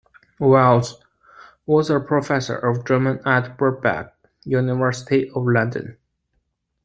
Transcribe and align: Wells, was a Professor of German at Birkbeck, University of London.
Wells, 0.39 0.99
was 1.67 1.91
a 1.91 1.99
Professor 1.99 2.55
of 2.57 2.85
German 2.87 3.19
at 3.23 3.55
Birkbeck, 3.55 4.11
University 4.43 5.29
of 5.29 5.45
London. 5.45 5.95